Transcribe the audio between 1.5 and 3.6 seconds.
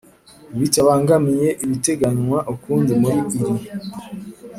ibiteganywa ukundi muri iri